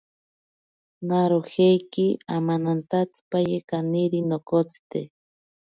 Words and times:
Narojeiki 1.07 2.07
amanantantsipaye 2.35 3.55
kaniri 3.69 4.19
nokotsite. 4.29 5.01